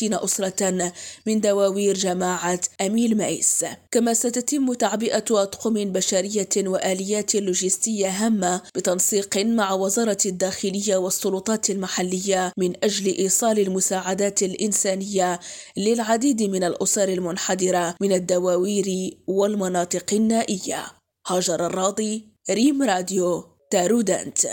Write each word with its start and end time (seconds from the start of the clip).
أسرة 0.04 0.94
من 1.28 1.42
دواوير 1.42 1.94
جماعة 1.94 2.60
أميل 2.82 3.18
ميس 3.18 3.66
كما 3.92 4.14
ستتم 4.14 4.74
تعبئة 4.74 5.24
أطقم 5.32 5.74
بشرية 5.74 6.50
وآليات 6.58 7.36
لوجستية 7.36 8.08
هامة 8.10 8.62
بتنسيق 8.76 9.38
مع 9.38 9.74
وزارة 9.74 10.18
الداخلية 10.26 10.98
والسلطات 10.98 11.70
المحلية 11.70 12.52
من 12.58 12.74
أجل 12.84 13.16
إيصال 13.18 13.60
المساعدات 13.60 14.44
الإنسانية 14.44 15.40
للعديد 15.78 16.44
من 16.44 16.64
الأسر 16.64 17.10
المنحدرة 17.10 17.96
من 18.02 18.12
الدواوير 18.12 19.18
والمناطق 19.28 20.14
النائية. 20.14 20.86
هاجر 21.28 21.66
الراضي 21.66 22.28
ريم 22.50 22.84
راديو. 22.84 23.51
تارودانت 23.72 24.46